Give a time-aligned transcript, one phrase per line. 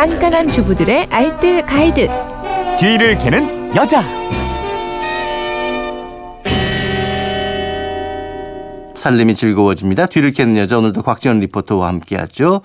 [0.00, 2.08] 깐깐한 주부들의 알뜰 가이드.
[2.78, 4.02] 뒤를 캐는 여자.
[8.96, 10.06] 살림이 즐거워집니다.
[10.06, 12.62] 뒤를 캐는 여자 오늘도 곽지연 리포터와 함께하죠.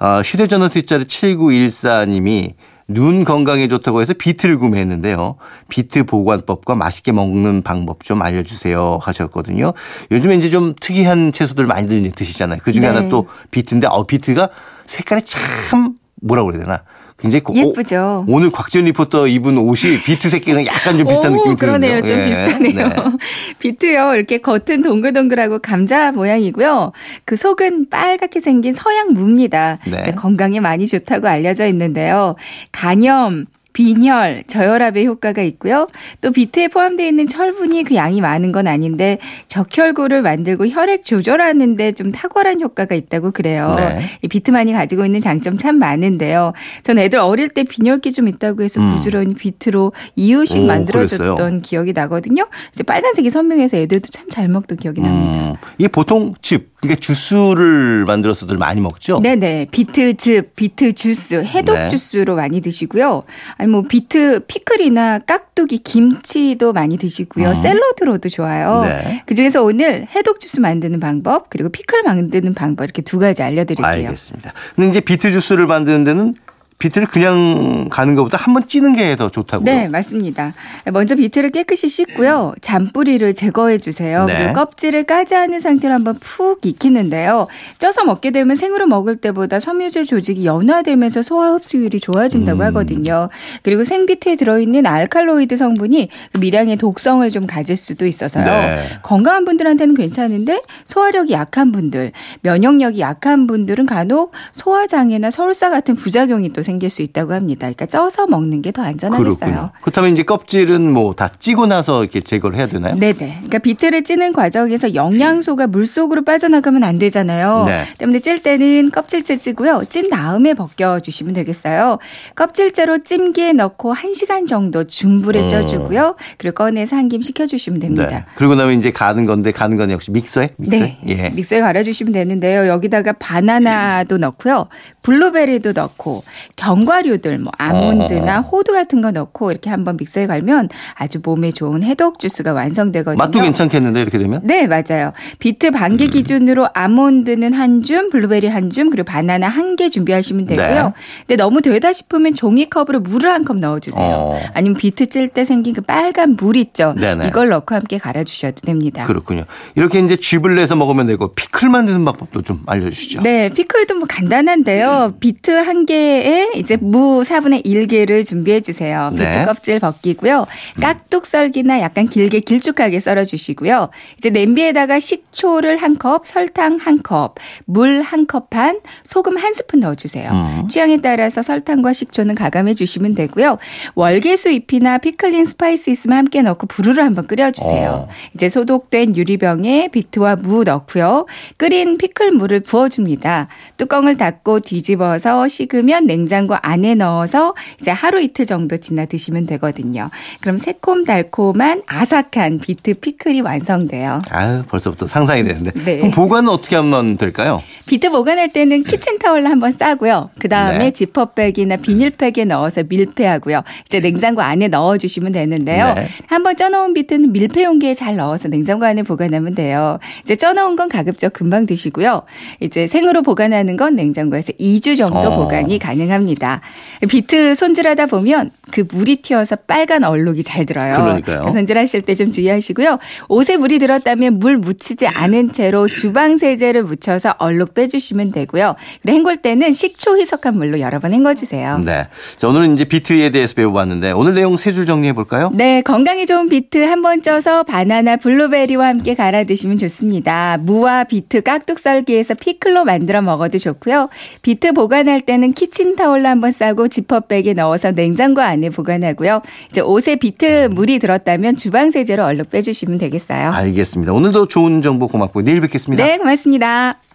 [0.00, 2.54] 어, 휴대전화 뒷자리 7914님이
[2.88, 5.36] 눈 건강에 좋다고 해서 비트를 구매했는데요.
[5.68, 9.72] 비트 보관법과 맛있게 먹는 방법 좀 알려주세요 하셨거든요.
[10.10, 12.58] 요즘에 이제 좀 특이한 채소들 많이 드시잖아요.
[12.60, 12.86] 그 중에 네.
[12.88, 14.48] 하나 또 비트인데 어 비트가
[14.84, 16.82] 색깔이 참 뭐라고 그래야 되나
[17.18, 18.24] 굉장히 고- 예쁘죠.
[18.26, 22.02] 오, 늘 곽지연 리포터 입은 옷이 비트 색깔이랑 약간 좀 비슷한 오, 느낌이 그러네요.
[22.02, 22.06] 드는데요.
[22.06, 22.44] 좀 예.
[22.44, 22.88] 비슷하네요.
[22.88, 22.94] 네.
[23.60, 24.14] 비트요.
[24.14, 26.92] 이렇게 겉은 동글동글하고 감자 모양이고요.
[27.24, 29.78] 그 속은 빨갛게 생긴 서양 무입니다.
[29.88, 30.10] 네.
[30.16, 32.34] 건강에 많이 좋다고 알려져 있는데요.
[32.72, 35.88] 간염 빈혈, 저혈압의 효과가 있고요.
[36.20, 42.12] 또 비트에 포함되어 있는 철분이 그 양이 많은 건 아닌데 적혈구를 만들고 혈액 조절하는데 좀
[42.12, 43.74] 탁월한 효과가 있다고 그래요.
[43.78, 44.00] 네.
[44.22, 46.52] 이 비트만이 가지고 있는 장점 참 많은데요.
[46.82, 48.86] 전 애들 어릴 때 빈혈기 좀 있다고 해서 음.
[48.94, 51.60] 부지런히 비트로 이유식 오, 만들어줬던 그랬어요?
[51.62, 52.46] 기억이 나거든요.
[52.72, 55.50] 이제 빨간색이 선명해서 애들도 참 잘 먹던 기억이 납니다.
[55.50, 59.20] 음, 이게 보통 즙, 그러니까 주스를 만들어서들 많이 먹죠.
[59.20, 59.68] 네네.
[59.70, 61.86] 비트즙, 비트 주스, 해독 네.
[61.86, 63.22] 주스로 많이 드시고요.
[63.56, 67.50] 아니 뭐 비트 피클이나 깍두기, 김치도 많이 드시고요.
[67.50, 67.54] 음.
[67.54, 68.82] 샐러드로도 좋아요.
[68.82, 69.22] 네.
[69.26, 73.86] 그중에서 오늘 해독 주스 만드는 방법 그리고 피클 만드는 방법 이렇게 두 가지 알려드릴게요.
[73.86, 74.52] 알겠습니다.
[74.74, 76.34] 근데 이제 비트 주스를 만드는 데는
[76.82, 79.64] 비트를 그냥 가는 것보다 한 번 찌는 게 더 좋다고요.
[79.64, 80.52] 네, 맞습니다.
[80.92, 82.54] 먼저 비트를 깨끗이 씻고요.
[82.60, 84.24] 잔뿌리를 제거해 주세요.
[84.26, 84.38] 네.
[84.38, 87.46] 그리고 껍질을 까지 않은 상태로 한번 푹 익히는데요.
[87.78, 92.66] 쪄서 먹게 되면 생으로 먹을 때보다 섬유질 조직이 연화되면서 소화 흡수율이 좋아진다고 음.
[92.66, 93.28] 하거든요.
[93.62, 98.44] 그리고 생비트에 들어있는 알칼로이드 성분이 그 미량의 독성을 좀 가질 수도 있어서요.
[98.44, 98.82] 네.
[99.02, 106.62] 건강한 분들한테는 괜찮은데 소화력이 약한 분들, 면역력이 약한 분들은 간혹 소화장애나 설사 같은 부작용이 또
[106.62, 107.60] 생길 수 있다고 합니다.
[107.66, 109.36] 그러니까 쪄서 먹는 게 더 안전하겠어요.
[109.36, 109.70] 그렇군요.
[109.82, 112.94] 그렇다면 이제 껍질은 뭐 다 찌고 나서 이렇게 제거를 해야 되나요?
[112.96, 113.14] 네네.
[113.14, 117.64] 그러니까 비트를 찌는 과정에서 영양소가 물 속으로 빠져나가면 안 되잖아요.
[117.66, 117.84] 네.
[117.98, 119.84] 때문에 찔 때는 껍질째 찌고요.
[119.88, 121.98] 찐 다음에 벗겨주시면 되겠어요.
[122.34, 125.48] 껍질째로 찜기에 넣고 1시간 정도 중불에 음.
[125.48, 126.16] 쪄주고요.
[126.38, 128.06] 그리고 꺼내서 한 김 식혀주시면 됩니다.
[128.08, 128.24] 네.
[128.36, 130.48] 그리고 나면 이제 가는 건데 가는 건 역시 믹서에?
[130.56, 130.78] 믹서에?
[130.78, 130.98] 네.
[131.08, 131.28] 예.
[131.30, 132.68] 믹서에 갈아주시면 되는데요.
[132.68, 134.68] 여기다가 바나나도 넣고요.
[135.02, 136.22] 블루베리도 넣고
[136.56, 138.42] 견과류들 뭐 아몬드나 어.
[138.42, 143.18] 호두 같은 거 넣고 이렇게 한번 믹서에 갈면 아주 몸에 좋은 해독 주스가 완성되거든요.
[143.18, 144.40] 맛도 괜찮겠는데 이렇게 되면?
[144.44, 145.12] 네, 맞아요.
[145.38, 145.72] 비트 음.
[145.72, 150.66] 반개 기준으로 아몬드는 한 줌, 블루베리 한 줌, 그리고 바나나 한 개 준비하시면 되고요.
[150.84, 150.92] 네.
[151.26, 154.04] 근데 너무 되다 싶으면 종이컵으로 물을 한 컵 넣어 주세요.
[154.04, 154.40] 어.
[154.54, 156.94] 아니면 비트 찔 때 생긴 그 빨간 물 있죠.
[156.98, 157.28] 네네.
[157.28, 159.06] 이걸 넣고 함께 갈아 주셔도 됩니다.
[159.06, 159.44] 그렇군요.
[159.74, 163.22] 이렇게 이제 즙을 내서 먹으면 되고 피클 만드는 방법도 좀 알려 주시죠.
[163.22, 165.14] 네, 피클도 뭐 간단한데요.
[165.20, 169.10] 비트 한 개에 이제 무 4분의 1개를 준비해 주세요.
[169.12, 169.44] 비트 네.
[169.44, 170.46] 껍질 벗기고요.
[170.80, 173.90] 깍둑 썰기나 약간 길게 길쭉하게 썰어 주시고요.
[174.18, 177.36] 이제 냄비에다가 식초를 한 컵, 설탕 한 컵,
[177.66, 180.30] 물 한 컵 반, 소금 한 스푼 넣어 주세요.
[180.32, 180.68] 음.
[180.68, 183.58] 취향에 따라서 설탕과 식초는 가감해 주시면 되고요.
[183.94, 188.06] 월계수 잎이나 pickling spice 있으면 함께 넣고 부르르 한번 끓여 주세요.
[188.08, 188.12] 어.
[188.34, 191.26] 이제 소독된 유리병에 비트와 무 넣고요.
[191.56, 193.48] 끓인 피클 물을 부어 줍니다.
[193.76, 200.10] 뚜껑을 닫고 뒤집어서 식으면 냉장 고 안에 넣어서 이제 하루 이틀 정도 지나 드시면 되거든요.
[200.40, 204.22] 그럼 새콤달콤한 아삭한 비트 피클이 완성돼요.
[204.30, 205.72] 아유, 벌써부터 상상이 되는데.
[205.84, 206.10] 네.
[206.10, 207.62] 보관은 어떻게 하면 될까요?
[207.92, 210.30] 비트 보관할 때는 키친타올로 한번 싸고요.
[210.38, 210.90] 그 다음에 네.
[210.92, 213.60] 지퍼백이나 비닐팩에 넣어서 밀폐하고요.
[213.84, 215.92] 이제 냉장고 안에 넣어주시면 되는데요.
[215.92, 216.06] 네.
[216.26, 219.98] 한번 쪄놓은 비트는 밀폐 용기에 잘 넣어서 냉장고 안에 보관하면 돼요.
[220.22, 222.22] 이제 쪄놓은 건 가급적 금방 드시고요.
[222.60, 225.36] 이제 생으로 보관하는 건 냉장고에서 2주 정도 어.
[225.36, 226.62] 보관이 가능합니다.
[227.10, 230.94] 비트 손질하다 보면 그 물이 튀어서 빨간 얼룩이 잘 들어요.
[230.96, 231.50] 그러니까요.
[231.52, 232.98] 손질하실 때 좀 주의하시고요.
[233.28, 238.74] 옷에 물이 들었다면 물 묻히지 않은 채로 주방 세제를 묻혀서 얼룩 빼 주시면 되고요.
[239.02, 241.78] 그리고 헹굴 때는 식초 희석한 물로 여러 번 헹궈주세요.
[241.78, 242.08] 네.
[242.36, 245.50] 자, 오늘은 이제 비트에 대해서 배워봤는데 오늘 내용 세 줄 정리해 볼까요?
[245.54, 250.56] 네, 건강에 좋은 비트 한 번 쪄서 바나나, 블루베리와 함께 갈아 드시면 좋습니다.
[250.60, 254.08] 무와 비트 깍둑 썰기해서 피클로 만들어 먹어도 좋고요.
[254.42, 259.42] 비트 보관할 때는 키친타올로 한번 싸고 지퍼백에 넣어서 냉장고 안에 보관하고요.
[259.70, 263.50] 이제 옷에 비트 물이 들었다면 주방 세제로 얼룩 빼주시면 되겠어요.
[263.52, 264.12] 알겠습니다.
[264.12, 266.04] 오늘도 좋은 정보 고맙고 내일 뵙겠습니다.
[266.04, 267.11] 네, 고맙습니다.